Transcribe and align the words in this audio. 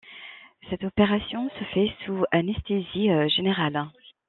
Cette 0.67 0.83
opération 0.83 1.47
se 1.59 1.63
fait 1.75 1.91
sous 2.07 2.23
anesthésie 2.31 3.09
générale. 3.29 3.85